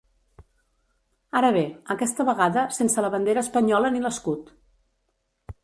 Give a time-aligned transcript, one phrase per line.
[1.41, 1.61] Ara bé,
[1.95, 4.53] aquesta vegada sense la bandera espanyola ni l’escut.